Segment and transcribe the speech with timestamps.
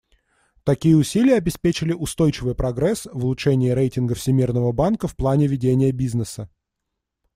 [0.63, 6.49] Такие усилия обеспечили устойчивый прогресс в улучшении рейтинга Всемирного банка в плане ведения бизнеса.